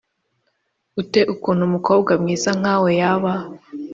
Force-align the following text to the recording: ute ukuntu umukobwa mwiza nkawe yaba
ute 1.01 1.19
ukuntu 1.33 1.61
umukobwa 1.69 2.11
mwiza 2.21 2.49
nkawe 2.59 2.89
yaba 3.01 3.33